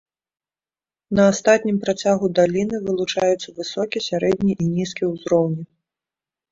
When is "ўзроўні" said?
5.13-5.63